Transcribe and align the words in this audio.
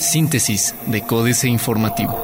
Síntesis 0.00 0.74
de 0.86 1.02
Códice 1.02 1.48
Informativo. 1.48 2.18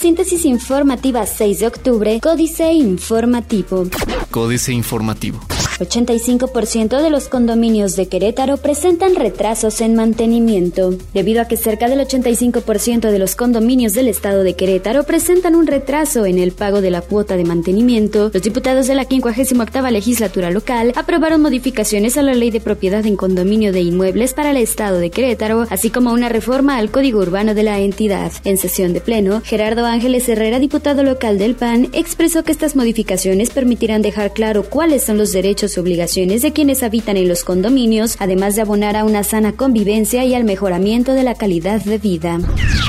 Síntesis 0.00 0.44
informativa 0.44 1.24
6 1.24 1.60
de 1.60 1.66
octubre, 1.66 2.20
Códice 2.20 2.72
Informativo. 2.72 3.88
Códice 4.30 4.72
Informativo. 4.72 5.40
85% 5.88 7.02
de 7.02 7.10
los 7.10 7.28
condominios 7.28 7.96
de 7.96 8.06
Querétaro 8.06 8.56
presentan 8.56 9.14
retrasos 9.14 9.80
en 9.80 9.94
mantenimiento, 9.94 10.94
debido 11.14 11.42
a 11.42 11.46
que 11.46 11.56
cerca 11.56 11.88
del 11.88 12.00
85% 12.00 13.10
de 13.10 13.18
los 13.18 13.36
condominios 13.36 13.92
del 13.92 14.08
estado 14.08 14.42
de 14.42 14.54
Querétaro 14.54 15.04
presentan 15.04 15.54
un 15.54 15.66
retraso 15.66 16.26
en 16.26 16.38
el 16.38 16.52
pago 16.52 16.80
de 16.80 16.90
la 16.90 17.00
cuota 17.00 17.36
de 17.36 17.44
mantenimiento. 17.44 18.30
Los 18.32 18.42
diputados 18.42 18.86
de 18.86 18.94
la 18.94 19.04
58 19.04 19.90
legislatura 19.90 20.50
local 20.50 20.92
aprobaron 20.96 21.40
modificaciones 21.40 22.16
a 22.16 22.22
la 22.22 22.34
Ley 22.34 22.50
de 22.50 22.60
Propiedad 22.60 23.04
en 23.06 23.16
Condominio 23.16 23.72
de 23.72 23.80
Inmuebles 23.80 24.34
para 24.34 24.50
el 24.50 24.56
estado 24.56 24.98
de 24.98 25.10
Querétaro, 25.10 25.66
así 25.70 25.90
como 25.90 26.12
una 26.12 26.28
reforma 26.28 26.76
al 26.76 26.90
Código 26.90 27.20
Urbano 27.20 27.54
de 27.54 27.62
la 27.62 27.78
entidad. 27.78 28.32
En 28.44 28.56
sesión 28.56 28.92
de 28.92 29.00
pleno, 29.00 29.42
Gerardo 29.44 29.86
Ángeles 29.86 30.28
Herrera, 30.28 30.58
diputado 30.58 31.02
local 31.02 31.38
del 31.38 31.54
PAN, 31.54 31.88
expresó 31.92 32.42
que 32.42 32.52
estas 32.52 32.76
modificaciones 32.76 33.50
permitirán 33.50 34.02
dejar 34.02 34.32
claro 34.32 34.64
cuáles 34.64 35.02
son 35.02 35.18
los 35.18 35.32
derechos 35.32 35.71
obligaciones 35.78 36.42
de 36.42 36.52
quienes 36.52 36.82
habitan 36.82 37.16
en 37.16 37.28
los 37.28 37.44
condominios, 37.44 38.16
además 38.18 38.56
de 38.56 38.62
abonar 38.62 38.96
a 38.96 39.04
una 39.04 39.24
sana 39.24 39.52
convivencia 39.52 40.24
y 40.24 40.34
al 40.34 40.44
mejoramiento 40.44 41.12
de 41.12 41.22
la 41.22 41.34
calidad 41.34 41.82
de 41.82 41.98
vida. 41.98 42.40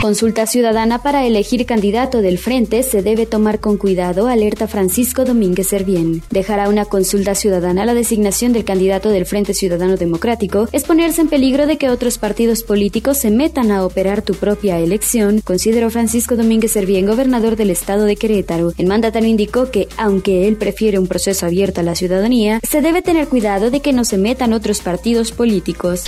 Consulta 0.01 0.45
ciudadana 0.47 1.01
para 1.01 1.25
elegir 1.25 1.65
candidato 1.65 2.21
del 2.21 2.37
frente 2.37 2.83
se 2.83 3.01
debe 3.01 3.25
tomar 3.25 3.59
con 3.59 3.77
cuidado, 3.77 4.27
alerta 4.27 4.67
Francisco 4.67 5.25
Domínguez 5.25 5.67
Servién. 5.67 6.21
Dejará 6.29 6.69
una 6.69 6.85
consulta 6.85 7.35
ciudadana 7.35 7.85
la 7.85 7.93
designación 7.93 8.53
del 8.53 8.65
candidato 8.65 9.09
del 9.09 9.25
Frente 9.25 9.53
Ciudadano 9.53 9.97
Democrático 9.97 10.67
es 10.71 10.83
ponerse 10.83 11.21
en 11.21 11.29
peligro 11.29 11.67
de 11.67 11.77
que 11.77 11.89
otros 11.89 12.17
partidos 12.17 12.63
políticos 12.63 13.17
se 13.17 13.31
metan 13.31 13.71
a 13.71 13.85
operar 13.85 14.21
tu 14.21 14.33
propia 14.33 14.79
elección, 14.79 15.41
consideró 15.41 15.89
Francisco 15.89 16.35
Domínguez 16.35 16.71
Servién, 16.71 17.05
gobernador 17.05 17.55
del 17.55 17.69
estado 17.69 18.05
de 18.05 18.15
Querétaro. 18.15 18.73
El 18.77 18.87
mandatario 18.87 19.29
indicó 19.29 19.71
que, 19.71 19.87
aunque 19.97 20.47
él 20.47 20.57
prefiere 20.57 20.99
un 20.99 21.07
proceso 21.07 21.45
abierto 21.45 21.81
a 21.81 21.83
la 21.83 21.95
ciudadanía, 21.95 22.59
se 22.73 22.81
debe 22.81 23.03
tener 23.03 23.27
cuidado 23.27 23.69
de 23.69 23.81
que 23.81 23.93
no 23.93 24.03
se 24.03 24.17
metan 24.17 24.51
otros 24.51 24.81
partidos 24.81 25.31
políticos. 25.31 26.05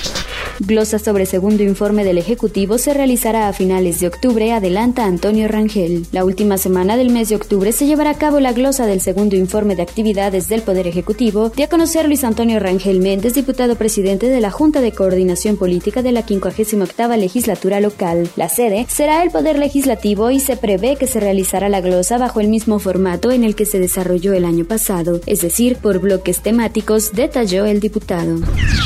Glosa 0.60 0.98
sobre 0.98 1.28
segundo 1.28 1.62
informe 1.62 2.04
del 2.04 2.18
Ejecutivo 2.18 2.80
se 2.80 2.92
realizará 2.92 3.48
a 3.48 3.54
finales 3.54 4.00
de 4.00 4.08
octubre, 4.08 4.52
adelanta 4.52 5.06
Antonio 5.06 5.48
Rangel. 5.48 6.08
La 6.12 6.26
última 6.26 6.58
semana 6.58 6.98
del 6.98 7.12
mes 7.12 7.30
de 7.30 7.36
octubre 7.36 7.72
se 7.72 7.86
llevará 7.86 8.12
a 8.12 8.18
cabo 8.18 8.40
la 8.40 8.54
glosa 8.54 8.88
del 8.88 9.00
segundo 9.00 9.36
informe 9.36 9.76
de 9.76 9.84
actividades 9.84 10.48
del 10.48 10.64
Poder 10.64 10.88
Ejecutivo, 10.88 11.50
de 11.50 11.66
a 11.66 11.70
conocer 11.70 12.08
Luis 12.08 12.24
Antonio 12.24 12.60
Rangel 12.60 13.00
Méndez, 13.00 13.36
diputado 13.36 13.76
presidente 13.76 14.28
de 14.28 14.42
la 14.42 14.50
Junta 14.50 14.82
de 14.82 14.92
Coordinación 14.92 15.58
Política 15.58 16.02
de 16.02 16.14
la 16.14 16.24
58 16.24 17.16
legislatura 17.16 17.80
local. 17.80 18.28
La 18.38 18.50
sede 18.50 18.88
será 18.90 19.22
el 19.22 19.30
Poder 19.30 19.60
Legislativo 19.60 20.32
y 20.32 20.40
se 20.40 20.58
prevé 20.58 20.96
que 20.96 21.06
se 21.06 21.20
realizará 21.20 21.70
la 21.70 21.82
glosa 21.82 22.18
bajo 22.18 22.40
el 22.40 22.48
mismo 22.48 22.80
formato 22.80 23.32
en 23.32 23.44
el 23.44 23.56
que 23.56 23.68
se 23.68 23.78
desarrolló 23.78 24.34
el 24.34 24.46
año 24.46 24.66
pasado, 24.66 25.22
es 25.28 25.42
decir, 25.42 25.76
por 25.76 26.00
bloques 26.00 26.42
temáticos, 26.46 27.12
detalló 27.12 27.66
el 27.66 27.80
diputado. 27.80 28.40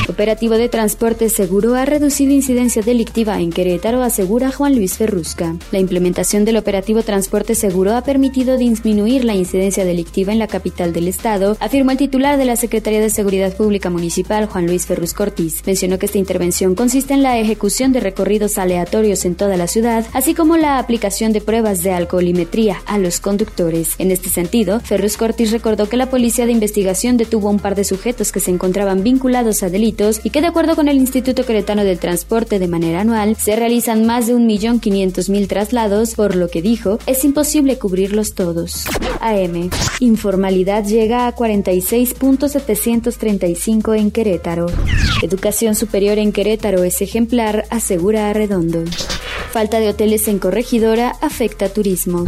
Operativo 0.08 0.56
de 0.56 0.70
transporte 0.70 1.28
seguro 1.28 1.76
ha 1.76 1.84
reducido 1.84 2.32
incidencia 2.32 2.82
delictiva 2.82 3.40
en 3.42 3.52
Querétaro, 3.52 4.02
asegura 4.02 4.50
Juan 4.50 4.76
Luis 4.76 4.94
Ferrusca. 4.94 5.58
La 5.74 5.80
implementación 5.80 6.46
del 6.46 6.56
operativo 6.56 7.04
transporte 7.04 7.56
seguro 7.56 7.98
ha 7.98 8.02
permitido 8.02 8.58
disminuir 8.58 9.26
la 9.26 9.36
incidencia 9.36 9.84
delictiva 9.84 10.32
en 10.32 10.40
la 10.40 10.48
capital 10.48 10.94
del 10.94 11.10
estado, 11.10 11.58
afirmó 11.60 11.92
el 11.92 11.98
titular 11.98 12.38
de 12.38 12.46
la 12.46 12.56
Secretaría 12.56 13.02
de 13.02 13.10
Seguridad 13.10 13.54
Pública 13.56 13.90
Municipal, 13.90 14.46
Juan 14.46 14.66
Luis 14.66 14.86
Ferrus 14.86 15.14
Cortiz. 15.14 15.62
Mencionó 15.66 16.00
que 16.00 16.06
esta 16.06 16.18
intervención 16.18 16.76
consiste 16.76 17.14
en 17.14 17.24
la 17.24 17.38
ejecución 17.40 17.92
de 17.92 18.00
recorridos 18.00 18.58
aleatorios 18.58 19.26
en 19.26 19.36
toda 19.36 19.58
la 19.58 19.68
ciudad, 19.68 20.06
así 20.14 20.34
como 20.34 20.56
la 20.56 20.80
aplicación 20.80 21.34
de 21.34 21.42
pruebas 21.42 21.84
de 21.84 21.92
alcoholimetría 21.92 22.78
a 22.86 22.98
los 22.98 23.20
conductores. 23.20 23.96
En 23.98 24.12
este 24.12 24.30
sentido, 24.30 24.80
Ferrus 24.80 25.18
Cortiz 25.18 25.52
recordó 25.52 25.90
que 25.90 25.98
la 25.98 26.10
Policía 26.10 26.46
de 26.46 26.54
Investigación 26.54 27.18
detuvo 27.18 27.49
un 27.50 27.60
par 27.60 27.76
de 27.76 27.84
sujetos 27.84 28.32
que 28.32 28.40
se 28.40 28.52
encontraban 28.52 29.04
vinculados 29.04 29.64
a 29.64 29.70
delitos 29.70 30.22
y 30.24 30.30
que 30.30 30.42
de 30.42 30.48
acuerdo 30.48 30.76
con 30.76 30.88
el 30.88 30.98
Instituto 30.98 31.46
Queretano 31.46 31.84
del 31.84 32.00
Transporte 32.00 32.60
de 32.60 32.68
manera 32.68 33.02
anual 33.02 33.36
se 33.36 33.56
realizan 33.56 34.06
más 34.06 34.28
de 34.28 34.36
1.500.000 34.36 35.48
traslados, 35.48 36.14
por 36.16 36.36
lo 36.36 36.48
que 36.48 36.62
dijo 36.62 37.00
es 37.06 37.26
imposible 37.26 37.78
cubrirlos 37.78 38.36
todos. 38.36 38.86
AM. 39.20 39.70
Informalidad 40.00 40.86
llega 40.86 41.28
a 41.28 41.36
46.735 41.36 43.98
en 43.98 44.12
Querétaro. 44.12 44.68
Educación 45.22 45.76
superior 45.76 46.18
en 46.18 46.32
Querétaro 46.32 46.84
es 46.84 47.02
ejemplar, 47.02 47.66
asegura 47.70 48.30
Arredondo. 48.30 48.86
Falta 49.52 49.80
de 49.80 49.90
hoteles 49.90 50.28
en 50.28 50.38
Corregidora 50.38 51.16
afecta 51.22 51.70
turismo. 51.70 52.26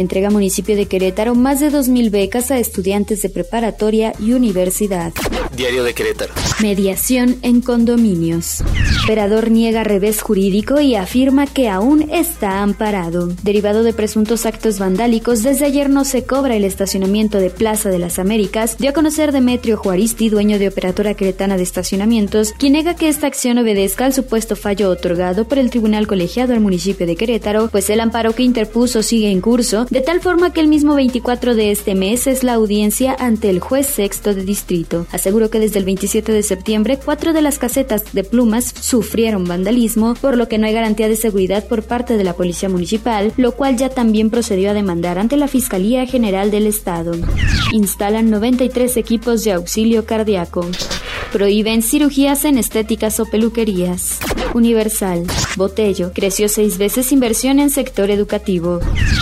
Entrega 0.00 0.30
municipio 0.30 0.74
de 0.74 0.86
Querétaro 0.86 1.36
más 1.36 1.60
de 1.60 1.70
2.000 1.70 2.10
becas 2.10 2.50
a 2.50 2.58
estudiantes 2.58 3.22
de 3.22 3.28
preparatoria 3.28 4.12
y 4.18 4.32
universidad. 4.32 5.12
Diario 5.56 5.84
de 5.84 5.94
Querétaro. 5.94 6.34
Mediación 6.60 7.36
en 7.42 7.60
condominios. 7.60 8.64
Operador 9.04 9.52
niega 9.52 9.84
revés 9.84 10.20
jurídico 10.20 10.80
y 10.80 10.96
afirma 10.96 11.46
que 11.46 11.68
aún 11.68 12.10
está 12.10 12.62
amparado. 12.62 13.28
Derivado 13.42 13.84
de 13.84 13.92
presuntos 13.92 14.44
actos 14.44 14.80
vandálicos, 14.80 15.44
desde 15.44 15.66
ayer 15.66 15.88
no 15.90 16.04
se 16.04 16.24
cobra 16.24 16.56
el 16.56 16.64
estacionamiento 16.64 17.38
de 17.38 17.50
Plaza 17.50 17.90
de 17.90 18.00
las 18.00 18.18
Américas, 18.18 18.78
dio 18.78 18.90
a 18.90 18.94
conocer 18.94 19.30
Demetrio 19.30 19.76
Juaristi, 19.76 20.28
dueño 20.28 20.58
de 20.58 20.68
Operadora 20.68 21.14
Queretana 21.14 21.56
de 21.56 21.62
Estacionamientos, 21.62 22.52
quien 22.58 22.72
nega 22.72 22.96
que 22.96 23.08
esta 23.08 23.28
acción 23.28 23.58
obedezca 23.58 24.06
al 24.06 24.12
supuesto 24.12 24.56
fallo 24.56 24.90
otorgado 24.90 25.46
por 25.46 25.58
el 25.58 25.70
Tribunal 25.70 26.08
Colegiado 26.08 26.52
al 26.52 26.63
municipio 26.64 27.06
de 27.06 27.14
Querétaro, 27.14 27.68
pues 27.68 27.88
el 27.90 28.00
amparo 28.00 28.34
que 28.34 28.42
interpuso 28.42 29.04
sigue 29.04 29.30
en 29.30 29.40
curso, 29.40 29.86
de 29.90 30.00
tal 30.00 30.20
forma 30.20 30.52
que 30.52 30.60
el 30.60 30.66
mismo 30.66 30.96
24 30.96 31.54
de 31.54 31.70
este 31.70 31.94
mes 31.94 32.26
es 32.26 32.42
la 32.42 32.54
audiencia 32.54 33.14
ante 33.16 33.50
el 33.50 33.60
juez 33.60 33.86
sexto 33.86 34.34
de 34.34 34.42
distrito. 34.42 35.06
Aseguró 35.12 35.50
que 35.50 35.60
desde 35.60 35.78
el 35.78 35.84
27 35.84 36.32
de 36.32 36.42
septiembre 36.42 36.98
cuatro 37.02 37.32
de 37.32 37.42
las 37.42 37.58
casetas 37.58 38.12
de 38.12 38.24
plumas 38.24 38.74
sufrieron 38.80 39.44
vandalismo, 39.44 40.14
por 40.14 40.36
lo 40.36 40.48
que 40.48 40.58
no 40.58 40.66
hay 40.66 40.72
garantía 40.72 41.08
de 41.08 41.16
seguridad 41.16 41.68
por 41.68 41.84
parte 41.84 42.16
de 42.16 42.24
la 42.24 42.34
policía 42.34 42.68
municipal, 42.68 43.32
lo 43.36 43.52
cual 43.52 43.76
ya 43.76 43.90
también 43.90 44.30
procedió 44.30 44.70
a 44.70 44.74
demandar 44.74 45.18
ante 45.18 45.36
la 45.36 45.46
Fiscalía 45.46 46.06
General 46.06 46.50
del 46.50 46.66
Estado. 46.66 47.12
Instalan 47.72 48.30
93 48.30 48.96
equipos 48.96 49.44
de 49.44 49.52
auxilio 49.52 50.06
cardíaco. 50.06 50.66
Prohíben 51.32 51.82
cirugías 51.82 52.44
en 52.44 52.58
estéticas 52.58 53.18
o 53.20 53.26
peluquerías. 53.26 54.20
Universal. 54.54 55.26
Botello. 55.56 56.12
Creció 56.14 56.48
seis 56.48 56.78
veces 56.78 57.12
inversión 57.12 57.58
en 57.58 57.70
sector 57.70 58.10
educativo. 58.10 58.80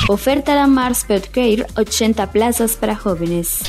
Oferta 0.08 0.60
de 0.60 0.66
Mars 0.68 1.04
Pet 1.08 1.28
Care 1.30 1.66
80 1.76 2.30
plazas 2.30 2.76
para 2.76 2.94
jóvenes. 2.94 3.60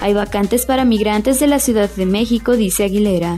Hay 0.00 0.14
vacantes 0.14 0.64
para 0.64 0.86
migrantes 0.86 1.40
de 1.40 1.46
la 1.46 1.58
Ciudad 1.58 1.90
de 1.90 2.06
México, 2.06 2.56
dice 2.56 2.84
Aguilera. 2.84 3.36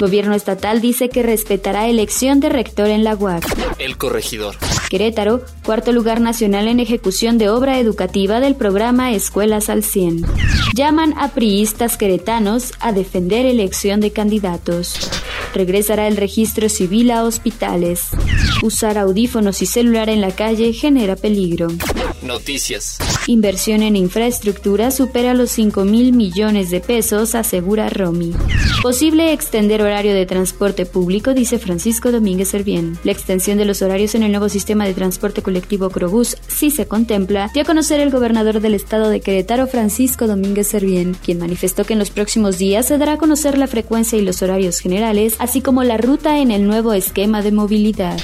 Gobierno 0.00 0.34
estatal 0.34 0.80
dice 0.80 1.08
que 1.08 1.22
respetará 1.22 1.88
elección 1.88 2.38
de 2.40 2.50
rector 2.50 2.88
en 2.88 3.02
la 3.02 3.16
UAC. 3.16 3.44
El 3.78 3.96
corregidor. 3.96 4.56
Querétaro, 4.88 5.42
cuarto 5.64 5.92
lugar 5.92 6.20
nacional 6.20 6.68
en 6.68 6.78
ejecución 6.78 7.38
de 7.38 7.48
obra 7.48 7.78
educativa 7.80 8.38
del 8.38 8.54
programa 8.54 9.12
Escuelas 9.12 9.68
al 9.68 9.82
100. 9.82 10.24
Llaman 10.74 11.14
a 11.18 11.28
priistas 11.28 11.96
queretanos 11.96 12.72
a 12.80 12.92
defender 12.92 13.46
elección 13.46 14.00
de 14.00 14.12
candidatos. 14.12 15.10
Regresará 15.54 16.08
el 16.08 16.16
registro 16.16 16.68
civil 16.68 17.12
a 17.12 17.22
hospitales. 17.22 18.08
Usar 18.62 18.98
audífonos 18.98 19.62
y 19.62 19.66
celular 19.66 20.08
en 20.08 20.20
la 20.20 20.32
calle 20.32 20.72
genera 20.72 21.14
peligro. 21.14 21.68
Noticias. 22.24 22.98
Inversión 23.26 23.82
en 23.82 23.96
infraestructura 23.96 24.90
supera 24.90 25.34
los 25.34 25.50
5 25.50 25.84
mil 25.84 26.12
millones 26.12 26.70
de 26.70 26.80
pesos, 26.80 27.34
asegura 27.34 27.88
Romy. 27.88 28.34
Posible 28.82 29.32
extender 29.32 29.82
horario 29.82 30.14
de 30.14 30.26
transporte 30.26 30.86
público, 30.86 31.34
dice 31.34 31.58
Francisco 31.58 32.12
Domínguez 32.12 32.48
Servién. 32.48 32.98
La 33.04 33.12
extensión 33.12 33.58
de 33.58 33.64
los 33.64 33.82
horarios 33.82 34.14
en 34.14 34.22
el 34.22 34.32
nuevo 34.32 34.48
sistema 34.48 34.86
de 34.86 34.94
transporte 34.94 35.42
colectivo 35.42 35.90
Crobús 35.90 36.36
sí 36.48 36.70
se 36.70 36.86
contempla, 36.86 37.50
dio 37.52 37.62
a 37.62 37.66
conocer 37.66 38.00
el 38.00 38.10
gobernador 38.10 38.60
del 38.60 38.74
estado 38.74 39.08
de 39.08 39.20
Querétaro, 39.20 39.66
Francisco 39.66 40.26
Domínguez 40.26 40.68
Servién, 40.68 41.14
quien 41.14 41.38
manifestó 41.38 41.84
que 41.84 41.92
en 41.92 41.98
los 41.98 42.10
próximos 42.10 42.58
días 42.58 42.86
se 42.86 42.98
dará 42.98 43.14
a 43.14 43.18
conocer 43.18 43.58
la 43.58 43.66
frecuencia 43.66 44.18
y 44.18 44.22
los 44.22 44.42
horarios 44.42 44.80
generales, 44.80 45.36
así 45.38 45.60
como 45.60 45.84
la 45.84 45.96
ruta 45.96 46.38
en 46.38 46.50
el 46.50 46.66
nuevo 46.66 46.92
esquema 46.92 47.42
de 47.42 47.52
movilidad. 47.52 48.18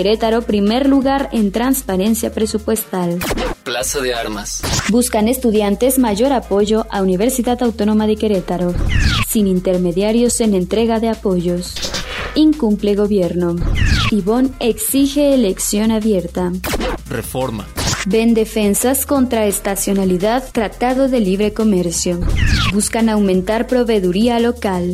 Querétaro, 0.00 0.40
primer 0.40 0.88
lugar 0.88 1.28
en 1.30 1.52
transparencia 1.52 2.32
presupuestal. 2.32 3.18
Plaza 3.64 4.00
de 4.00 4.14
Armas. 4.14 4.62
Buscan 4.88 5.28
estudiantes 5.28 5.98
mayor 5.98 6.32
apoyo 6.32 6.86
a 6.88 7.02
Universidad 7.02 7.62
Autónoma 7.62 8.06
de 8.06 8.16
Querétaro. 8.16 8.72
Sin 9.28 9.46
intermediarios 9.46 10.40
en 10.40 10.54
entrega 10.54 11.00
de 11.00 11.10
apoyos. 11.10 11.74
Incumple 12.34 12.94
gobierno. 12.94 13.56
Ivón 14.10 14.54
exige 14.58 15.34
elección 15.34 15.90
abierta. 15.90 16.50
Reforma. 17.06 17.68
Ven 18.06 18.32
defensas 18.32 19.04
contra 19.04 19.44
estacionalidad 19.44 20.50
Tratado 20.50 21.08
de 21.08 21.20
Libre 21.20 21.52
Comercio. 21.52 22.20
Buscan 22.72 23.10
aumentar 23.10 23.66
proveeduría 23.66 24.40
local. 24.40 24.92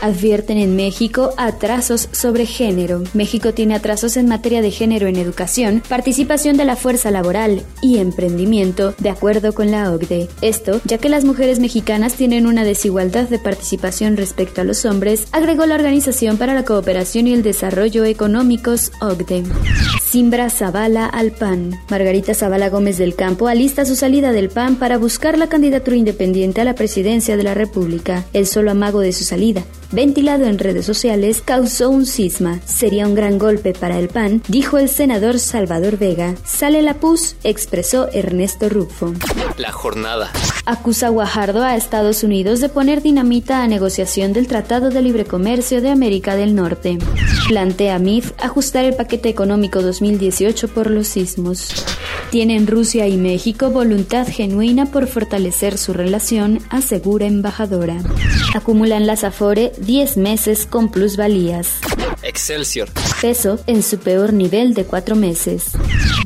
Advierten 0.00 0.58
en 0.58 0.76
México 0.76 1.32
atrasos 1.36 2.08
sobre 2.12 2.46
género. 2.46 3.02
México 3.14 3.52
tiene 3.52 3.74
atrasos 3.74 4.16
en 4.16 4.28
materia 4.28 4.62
de 4.62 4.70
género 4.70 5.06
en 5.06 5.16
educación, 5.16 5.82
participación 5.88 6.56
de 6.56 6.64
la 6.64 6.76
fuerza 6.76 7.10
laboral 7.10 7.62
y 7.82 7.98
emprendimiento, 7.98 8.94
de 8.98 9.10
acuerdo 9.10 9.52
con 9.52 9.70
la 9.70 9.92
OCDE. 9.92 10.28
Esto 10.40 10.80
ya 10.84 10.98
que 10.98 11.08
las 11.08 11.24
mujeres 11.24 11.58
mexicanas 11.58 12.14
tienen 12.14 12.46
una 12.46 12.64
desigualdad 12.64 13.28
de 13.28 13.38
participación 13.38 14.16
respecto 14.16 14.60
a 14.60 14.64
los 14.64 14.84
hombres, 14.84 15.26
agregó 15.32 15.66
la 15.66 15.74
Organización 15.74 16.36
para 16.36 16.54
la 16.54 16.64
Cooperación 16.64 17.26
y 17.26 17.32
el 17.32 17.42
Desarrollo 17.42 18.04
Económicos, 18.04 18.92
OCDE. 19.00 19.44
Simbra 20.08 20.48
Zavala 20.48 21.04
al 21.04 21.32
PAN. 21.32 21.78
Margarita 21.90 22.32
Zavala 22.32 22.70
Gómez 22.70 22.96
del 22.96 23.14
Campo 23.14 23.46
alista 23.46 23.84
su 23.84 23.94
salida 23.94 24.32
del 24.32 24.48
PAN 24.48 24.76
para 24.76 24.96
buscar 24.96 25.36
la 25.36 25.48
candidatura 25.48 25.98
independiente 25.98 26.62
a 26.62 26.64
la 26.64 26.74
presidencia 26.74 27.36
de 27.36 27.42
la 27.42 27.52
República. 27.52 28.24
El 28.32 28.46
solo 28.46 28.70
amago 28.70 29.00
de 29.00 29.12
su 29.12 29.24
salida, 29.24 29.64
ventilado 29.90 30.44
en 30.44 30.58
redes 30.58 30.86
sociales, 30.86 31.42
causó 31.44 31.90
un 31.90 32.06
cisma. 32.06 32.60
Sería 32.64 33.06
un 33.06 33.14
gran 33.14 33.38
golpe 33.38 33.72
para 33.72 33.98
el 33.98 34.08
PAN, 34.08 34.42
dijo 34.48 34.78
el 34.78 34.88
senador 34.88 35.38
Salvador 35.38 35.98
Vega. 35.98 36.34
Sale 36.44 36.82
la 36.82 36.94
PUS, 36.94 37.36
expresó 37.44 38.08
Ernesto 38.12 38.68
Rufo. 38.68 39.14
La 39.56 39.72
jornada. 39.72 40.30
Acusa 40.66 41.08
Guajardo 41.08 41.62
a 41.62 41.76
Estados 41.76 42.22
Unidos 42.22 42.60
de 42.60 42.68
poner 42.68 43.02
dinamita 43.02 43.62
a 43.62 43.68
negociación 43.68 44.32
del 44.32 44.46
Tratado 44.46 44.90
de 44.90 45.00
Libre 45.00 45.24
Comercio 45.24 45.80
de 45.80 45.90
América 45.90 46.36
del 46.36 46.54
Norte. 46.54 46.98
Plantea 47.48 47.98
MIF 47.98 48.32
ajustar 48.38 48.84
el 48.84 48.94
paquete 48.94 49.28
económico 49.28 49.80
2018 49.80 50.68
por 50.68 50.90
los 50.90 51.08
sismos. 51.08 51.86
Tienen 52.30 52.66
Rusia 52.66 53.08
y 53.08 53.16
México 53.16 53.70
voluntad 53.70 54.26
genuina 54.28 54.86
por 54.86 55.06
fortalecer 55.06 55.78
su 55.78 55.94
relación, 55.94 56.60
asegura 56.68 57.26
embajadora. 57.26 57.96
Acumulan 58.58 59.06
las 59.06 59.22
Afore 59.22 59.70
10 59.78 60.16
meses 60.16 60.66
con 60.66 60.90
plusvalías. 60.90 61.78
Excelsior. 62.24 62.88
Peso 63.20 63.60
en 63.68 63.84
su 63.84 63.98
peor 64.00 64.32
nivel 64.32 64.74
de 64.74 64.82
cuatro 64.84 65.14
meses. 65.14 65.70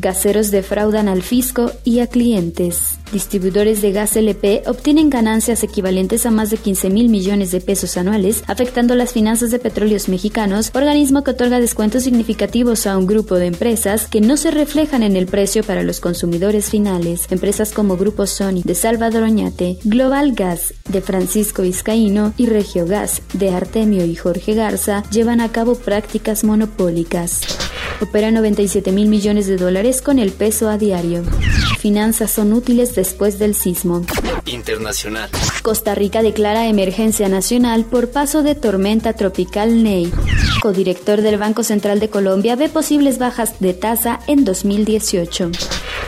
Gaseros 0.01 0.51
defraudan 0.51 1.09
al 1.09 1.23
fisco 1.23 1.71
y 1.85 2.01
a 2.01 2.07
clientes. 2.07 2.99
Distribuidores 3.13 3.83
de 3.83 3.93
gas 3.93 4.17
LP 4.17 4.63
obtienen 4.67 5.11
ganancias 5.11 5.63
equivalentes 5.63 6.25
a 6.25 6.31
más 6.31 6.51
de 6.51 6.57
15 6.57 6.89
mil 6.89 7.11
millones 7.11 7.51
de 7.51 7.61
pesos 7.61 7.97
anuales, 7.99 8.43
afectando 8.47 8.95
las 8.95 9.13
finanzas 9.13 9.51
de 9.51 9.59
petróleos 9.59 10.09
mexicanos, 10.09 10.71
organismo 10.75 11.23
que 11.23 11.33
otorga 11.33 11.61
descuentos 11.61 12.05
significativos 12.05 12.87
a 12.87 12.97
un 12.97 13.07
grupo 13.07 13.37
de 13.37 13.47
empresas 13.47 14.07
que 14.07 14.23
no 14.23 14.37
se 14.37 14.51
reflejan 14.51 15.03
en 15.03 15.17
el 15.17 15.27
precio 15.27 15.63
para 15.63 15.83
los 15.83 16.01
consumidores 16.01 16.71
finales. 16.71 17.27
Empresas 17.31 17.73
como 17.73 17.99
Grupo 17.99 18.27
Sony 18.27 18.63
de 18.65 18.75
Salvador 18.75 19.25
Oñate, 19.25 19.79
Global 19.85 20.33
Gas 20.33 20.73
de 20.89 21.03
Francisco 21.03 21.63
Vizcaíno 21.63 22.33
y 22.39 22.47
Regio 22.47 22.87
Gas 22.87 23.23
de 23.35 23.51
Artemio 23.51 24.07
y 24.07 24.17
Jorge 24.17 24.55
Garza 24.55 25.03
llevan 25.11 25.43
a 25.43 25.53
cabo 25.53 25.75
prácticas 25.75 26.45
monopólicas. 26.45 27.62
Opera 28.03 28.33
97 28.33 28.91
mil 28.91 29.09
millones 29.09 29.47
de 29.47 29.57
dólares 29.57 30.03
con 30.03 30.19
el 30.19 30.33
peso 30.33 30.69
a 30.69 30.77
diario. 30.77 31.23
Finanzas 31.79 32.33
son 32.33 32.53
útiles 32.53 32.97
después 32.97 33.39
del 33.39 33.55
sismo. 33.55 34.05
Internacional. 34.45 35.31
Costa 35.63 35.95
Rica 35.95 36.21
declara 36.21 36.67
emergencia 36.67 37.29
nacional 37.29 37.85
por 37.85 38.11
paso 38.11 38.43
de 38.43 38.57
tormenta 38.57 39.13
tropical 39.13 39.85
Ney. 39.85 40.13
Codirector 40.63 41.23
del 41.23 41.39
Banco 41.39 41.63
Central 41.63 42.01
de 42.01 42.11
Colombia 42.11 42.57
ve 42.57 42.69
posibles 42.69 43.19
bajas 43.19 43.61
de 43.61 43.73
tasa 43.73 44.19
en 44.27 44.45
2018. 44.45 45.53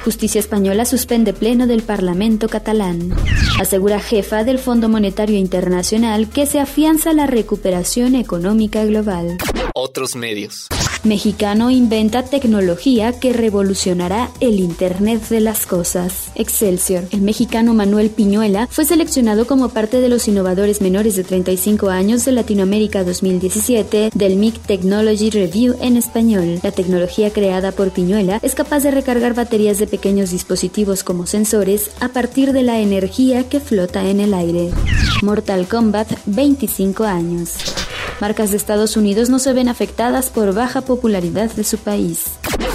Justicia 0.04 0.40
española 0.40 0.86
suspende 0.86 1.32
pleno 1.32 1.68
del 1.68 1.82
Parlamento 1.82 2.48
catalán. 2.48 3.14
Asegura 3.60 4.00
jefa 4.00 4.42
del 4.42 4.58
Fondo 4.58 4.88
Monetario 4.88 5.38
Internacional 5.38 6.28
que 6.28 6.46
se 6.46 6.58
afianza 6.58 7.12
la 7.12 7.28
recuperación 7.28 8.16
económica 8.16 8.84
global. 8.84 9.38
Otros 9.74 10.16
medios. 10.16 10.66
Mexicano 11.04 11.70
inventa 11.70 12.22
tecnología 12.22 13.12
que 13.12 13.34
revolucionará 13.34 14.30
el 14.40 14.58
Internet 14.58 15.28
de 15.28 15.40
las 15.40 15.66
Cosas. 15.66 16.30
Excelsior. 16.34 17.04
El 17.10 17.20
mexicano 17.20 17.74
Manuel 17.74 18.08
Piñuela 18.08 18.68
fue 18.70 18.86
seleccionado 18.86 19.46
como 19.46 19.68
parte 19.68 20.00
de 20.00 20.08
los 20.08 20.26
innovadores 20.28 20.80
menores 20.80 21.14
de 21.14 21.24
35 21.24 21.90
años 21.90 22.24
de 22.24 22.32
Latinoamérica 22.32 23.04
2017 23.04 24.12
del 24.14 24.36
MIC 24.36 24.58
Technology 24.60 25.28
Review 25.28 25.76
en 25.82 25.98
español. 25.98 26.60
La 26.62 26.72
tecnología 26.72 27.30
creada 27.30 27.72
por 27.72 27.90
Piñuela 27.90 28.38
es 28.42 28.54
capaz 28.54 28.82
de 28.82 28.90
recargar 28.90 29.34
baterías 29.34 29.78
de 29.78 29.86
pequeños 29.86 30.30
dispositivos 30.30 31.04
como 31.04 31.26
sensores 31.26 31.90
a 32.00 32.08
partir 32.08 32.54
de 32.54 32.62
la 32.62 32.80
energía 32.80 33.46
que 33.46 33.60
flota 33.60 34.08
en 34.08 34.20
el 34.20 34.32
aire. 34.32 34.70
Mortal 35.22 35.68
Kombat 35.68 36.10
25 36.24 37.04
años. 37.04 37.73
Marcas 38.24 38.52
de 38.52 38.56
Estados 38.56 38.96
Unidos 38.96 39.28
no 39.28 39.38
se 39.38 39.52
ven 39.52 39.68
afectadas 39.68 40.30
por 40.30 40.54
baja 40.54 40.80
popularidad 40.80 41.50
de 41.52 41.62
su 41.62 41.76
país. 41.76 42.24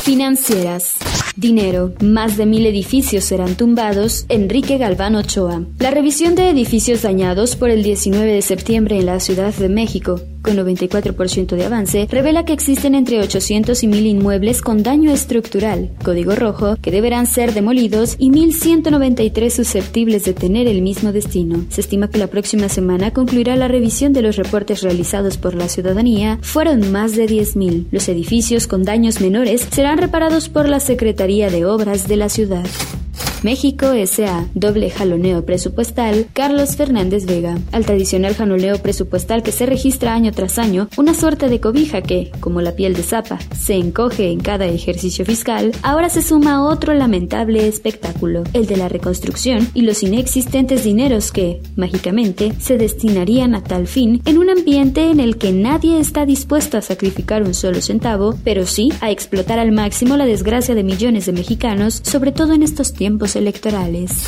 Financieras. 0.04 0.98
Dinero. 1.36 1.92
Más 2.02 2.38
de 2.38 2.46
mil 2.46 2.68
edificios 2.68 3.24
serán 3.24 3.56
tumbados. 3.56 4.28
Enrique 4.30 4.78
Galván 4.78 5.16
Ochoa. 5.16 5.64
La 5.80 5.90
revisión 5.90 6.36
de 6.36 6.52
edificios 6.52 7.02
dañados 7.02 7.56
por 7.56 7.72
el 7.72 7.82
19 7.82 8.32
de 8.32 8.44
septiembre 8.44 9.00
en 9.00 9.08
la 9.08 9.20
Ciudad 9.20 9.52
de 9.56 9.70
México 9.70 10.22
con 10.42 10.56
94% 10.58 11.56
de 11.56 11.66
avance, 11.66 12.08
revela 12.10 12.46
que 12.46 12.54
existen 12.54 12.96
entre 12.96 13.20
800 13.20 13.84
y 13.84 13.88
1000 13.88 14.06
inmuebles 14.08 14.62
con 14.62 14.84
daño 14.84 15.12
estructural, 15.12 15.92
código 16.04 16.36
rojo, 16.36 16.78
que 16.82 16.92
deberán 16.92 17.28
ser 17.28 17.54
demolidos 17.54 18.16
y 18.18 18.30
1193 18.30 19.54
susceptibles 19.54 20.26
de 20.26 20.34
tener 20.34 20.68
el 20.68 20.82
mismo 20.82 21.12
destino. 21.12 21.66
Se 21.70 21.82
estima 21.82 22.10
que 22.10 22.20
la 22.20 22.28
próxima 22.28 22.70
semana 22.70 23.12
concluirá 23.12 23.56
la 23.56 23.68
revisión 23.68 24.14
de 24.14 24.22
los 24.22 24.36
reportes 24.36 24.82
realizados 24.82 25.38
por 25.38 25.56
la 25.56 25.70
ciudadanía. 25.70 26.40
Fueron 26.42 26.92
más 26.92 27.16
de 27.16 27.28
10.000. 27.28 27.88
Los 27.92 28.10
edificios 28.10 28.68
con 28.68 28.84
daños 28.84 29.22
menores 29.22 29.68
serán 29.72 29.98
reparados 29.98 30.50
por 30.50 30.68
la 30.68 30.80
Secretaría 30.80 31.50
de 31.50 31.66
Obras 31.66 32.08
de 32.08 32.18
la 32.18 32.30
ciudad. 32.30 32.66
México 33.44 33.94
S.A. 33.94 34.48
Doble 34.54 34.90
jaloneo 34.90 35.46
presupuestal. 35.46 36.28
Carlos 36.34 36.76
Fernández 36.76 37.26
Vega. 37.26 37.58
Al 37.72 37.86
tradicional 37.86 38.36
jaloneo 38.36 38.80
presupuestal 38.80 39.44
que 39.44 39.54
se 39.54 39.66
registra 39.66 40.14
año 40.14 40.34
tras 40.34 40.60
año, 40.60 40.90
una 40.98 41.14
suerte 41.14 41.48
de 41.48 41.62
cobija 41.62 42.02
que, 42.02 42.32
como 42.42 42.60
la 42.62 42.76
piel 42.76 42.96
de 42.96 43.04
zapa, 43.04 43.40
se 43.58 43.76
encoge 43.76 44.30
en 44.30 44.42
cada 44.42 44.66
ejercicio 44.66 45.26
fiscal, 45.26 45.72
ahora 45.84 46.10
se 46.10 46.22
suma 46.22 46.68
otro 46.68 46.94
lamentable 46.94 47.68
espectáculo, 47.68 48.44
el 48.54 48.66
de 48.66 48.76
la 48.76 48.90
reconstrucción 48.90 49.70
y 49.74 49.84
los 49.84 50.04
inexistentes 50.04 50.84
dineros 50.84 51.32
que, 51.32 51.62
mágicamente, 51.78 52.54
se 52.60 52.78
destinarían 52.78 53.56
a 53.56 53.64
tal 53.64 53.88
fin 53.88 54.22
en 54.26 54.38
un 54.38 54.50
ambiente 54.50 55.12
en 55.12 55.22
el 55.22 55.38
que 55.38 55.54
nadie 55.54 56.00
está 56.00 56.26
dispuesto 56.26 56.78
a 56.78 56.82
sacrificar 56.82 57.44
un 57.44 57.54
solo 57.54 57.82
centavo, 57.82 58.36
pero 58.44 58.66
sí 58.66 58.92
a 59.00 59.12
explotar 59.12 59.60
al 59.60 59.72
máximo 59.72 60.18
la 60.18 60.26
desgracia 60.26 60.76
de 60.76 60.84
millones 60.84 61.26
de 61.26 61.32
mexicanos, 61.32 62.02
sobre 62.04 62.34
todo 62.34 62.54
en 62.54 62.64
estos 62.64 62.92
tiempos 62.92 63.29
electorales. 63.36 64.26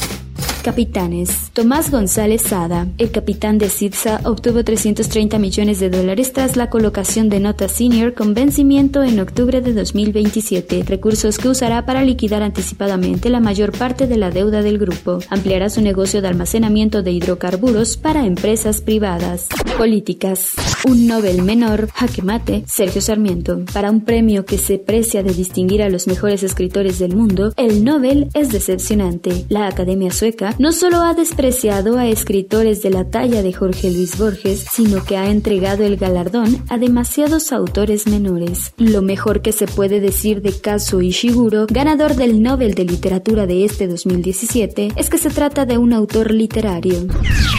Capitanes. 0.61 1.51
Tomás 1.53 1.89
González 1.89 2.43
Sada, 2.43 2.87
el 2.97 3.11
capitán 3.11 3.57
de 3.57 3.69
CITSA, 3.69 4.21
obtuvo 4.25 4.63
330 4.63 5.39
millones 5.39 5.79
de 5.79 5.89
dólares 5.89 6.33
tras 6.33 6.55
la 6.55 6.69
colocación 6.69 7.29
de 7.29 7.39
nota 7.39 7.67
senior 7.67 8.13
con 8.13 8.33
vencimiento 8.33 9.03
en 9.03 9.19
octubre 9.19 9.61
de 9.61 9.73
2027, 9.73 10.83
recursos 10.83 11.37
que 11.37 11.49
usará 11.49 11.85
para 11.85 12.03
liquidar 12.03 12.43
anticipadamente 12.43 13.29
la 13.29 13.39
mayor 13.39 13.71
parte 13.77 14.07
de 14.07 14.17
la 14.17 14.29
deuda 14.29 14.61
del 14.61 14.77
grupo. 14.77 15.19
Ampliará 15.29 15.69
su 15.69 15.81
negocio 15.81 16.21
de 16.21 16.27
almacenamiento 16.27 17.01
de 17.01 17.11
hidrocarburos 17.11 17.97
para 17.97 18.25
empresas 18.25 18.81
privadas. 18.81 19.47
Políticas. 19.77 20.53
Un 20.87 21.07
Nobel 21.07 21.41
menor, 21.41 21.89
jaque 21.93 22.21
mate, 22.21 22.63
Sergio 22.67 23.01
Sarmiento. 23.01 23.65
Para 23.73 23.89
un 23.89 24.01
premio 24.01 24.45
que 24.45 24.57
se 24.57 24.77
precia 24.77 25.23
de 25.23 25.33
distinguir 25.33 25.81
a 25.81 25.89
los 25.89 26.07
mejores 26.07 26.43
escritores 26.43 26.99
del 26.99 27.15
mundo, 27.15 27.53
el 27.57 27.83
Nobel 27.83 28.29
es 28.33 28.49
decepcionante. 28.49 29.45
La 29.49 29.67
Academia 29.67 30.11
Sueca 30.11 30.50
no 30.59 30.71
solo 30.71 31.01
ha 31.01 31.13
despreciado 31.13 31.97
a 31.97 32.07
escritores 32.07 32.81
de 32.81 32.89
la 32.89 33.09
talla 33.09 33.41
de 33.41 33.53
Jorge 33.53 33.91
Luis 33.91 34.17
Borges, 34.17 34.65
sino 34.71 35.03
que 35.03 35.17
ha 35.17 35.29
entregado 35.29 35.83
el 35.83 35.97
galardón 35.97 36.63
a 36.69 36.77
demasiados 36.77 37.51
autores 37.51 38.07
menores. 38.07 38.73
Lo 38.77 39.01
mejor 39.01 39.41
que 39.41 39.51
se 39.51 39.67
puede 39.67 39.99
decir 39.99 40.41
de 40.41 40.53
Kazuo 40.53 41.01
Ishiguro, 41.01 41.67
ganador 41.69 42.15
del 42.15 42.41
Nobel 42.41 42.73
de 42.73 42.85
Literatura 42.85 43.45
de 43.45 43.65
este 43.65 43.87
2017, 43.87 44.93
es 44.95 45.09
que 45.09 45.17
se 45.17 45.29
trata 45.29 45.65
de 45.65 45.77
un 45.77 45.93
autor 45.93 46.31
literario. 46.31 47.07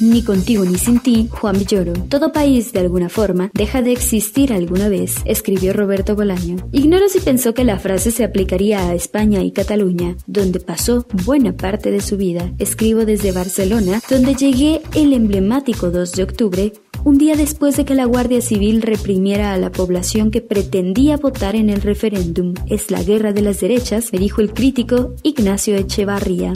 Ni 0.01 0.23
contigo 0.23 0.65
ni 0.65 0.79
sin 0.79 1.01
ti, 1.01 1.29
Juan 1.31 1.59
Villoro. 1.59 1.93
Todo 2.09 2.33
país, 2.33 2.73
de 2.73 2.81
alguna 2.81 3.09
forma, 3.09 3.51
deja 3.55 3.83
de 3.83 3.93
existir 3.93 4.53
alguna 4.53 4.89
vez, 4.89 5.17
escribió 5.25 5.73
Roberto 5.73 6.17
Bolaño. 6.17 6.57
Ignoro 6.73 7.09
si 7.09 7.21
pensó 7.21 7.55
que 7.55 7.65
la 7.65 7.79
frase 7.79 8.11
se 8.11 8.25
aplicaría 8.25 8.89
a 8.89 8.95
España 8.95 9.43
y 9.43 9.53
Cataluña, 9.53 10.17
donde 10.27 10.61
pasó 10.61 11.07
buena 11.25 11.53
parte 11.53 11.91
de 11.91 12.01
su 12.01 12.17
vida. 12.17 12.51
Escribo 12.83 13.05
desde 13.05 13.31
Barcelona, 13.31 14.03
donde 14.11 14.35
llegué 14.35 14.83
el 14.97 15.13
emblemático 15.13 15.93
2 15.93 16.13
de 16.15 16.23
octubre 16.25 16.73
un 17.05 17.19
día 17.19 17.35
después 17.37 17.77
de 17.77 17.85
que 17.85 17.95
la 17.95 18.05
Guardia 18.05 18.41
Civil 18.41 18.83
reprimiera 18.83 19.53
a 19.53 19.59
la 19.59 19.71
población 19.71 20.31
que 20.31 20.41
pretendía 20.41 21.17
votar 21.17 21.57
en 21.57 21.71
el 21.71 21.83
referéndum. 21.83 22.55
Es 22.69 22.91
la 22.91 23.03
guerra 23.03 23.33
de 23.33 23.43
las 23.43 23.61
derechas, 23.61 24.13
me 24.13 24.19
dijo 24.19 24.41
el 24.41 24.53
crítico 24.53 25.15
Ignacio 25.23 25.77
Echevarría. 25.77 26.53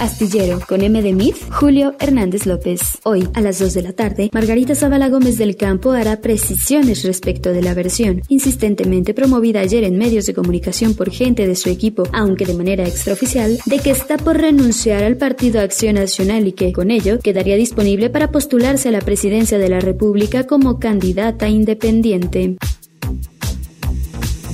Astillero, 0.00 0.60
con 0.68 0.82
M 0.82 1.02
de 1.02 1.12
Mid, 1.12 1.34
Julio 1.50 1.94
Hernández 1.98 2.46
López. 2.46 2.80
Hoy, 3.02 3.28
a 3.34 3.40
las 3.40 3.58
2 3.58 3.74
de 3.74 3.82
la 3.82 3.92
tarde, 3.92 4.30
Margarita 4.32 4.76
Zavala 4.76 5.08
Gómez 5.08 5.38
del 5.38 5.56
Campo 5.56 5.90
hará 5.90 6.20
precisiones 6.20 7.02
respecto 7.04 7.52
de 7.52 7.62
la 7.62 7.74
versión, 7.74 8.22
insistentemente 8.28 9.12
promovida 9.12 9.60
ayer 9.60 9.82
en 9.82 9.98
medios 9.98 10.26
de 10.26 10.34
comunicación 10.34 10.94
por 10.94 11.10
gente 11.10 11.48
de 11.48 11.56
su 11.56 11.68
equipo, 11.68 12.04
aunque 12.12 12.46
de 12.46 12.54
manera 12.54 12.86
extraoficial, 12.86 13.58
de 13.66 13.78
que 13.80 13.90
está 13.90 14.18
por 14.18 14.36
renunciar 14.38 15.02
al 15.02 15.16
Partido 15.16 15.60
Acción 15.60 15.96
Nacional 15.96 16.46
y 16.46 16.52
que, 16.52 16.72
con 16.72 16.92
ello, 16.92 17.18
quedaría 17.18 17.56
disponible 17.56 18.08
para 18.08 18.30
postularse 18.30 18.88
a 18.88 18.92
la 18.92 19.00
presidencia 19.00 19.58
de 19.58 19.68
República 19.80 20.46
como 20.46 20.78
candidata 20.78 21.48
independiente. 21.48 22.56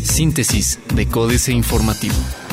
Síntesis 0.03 0.79
de 0.95 1.07
Códice 1.07 1.53
Informativo. 1.53 2.44